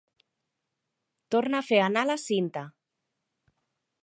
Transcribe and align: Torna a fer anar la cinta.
Torna 1.35 1.59
a 1.61 1.67
fer 1.69 1.83
anar 1.91 2.07
la 2.13 2.19
cinta. 2.25 2.65